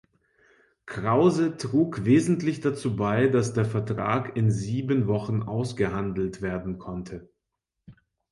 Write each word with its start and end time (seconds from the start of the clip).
Krause 0.87 1.57
trug 1.57 2.05
wesentlich 2.05 2.59
dazu 2.59 2.95
bei, 2.95 3.27
dass 3.27 3.53
der 3.53 3.65
Vertrag 3.65 4.35
in 4.35 4.49
sieben 4.49 5.05
Wochen 5.05 5.43
ausgehandelt 5.43 6.41
werden 6.41 6.79
konnte. 6.79 7.29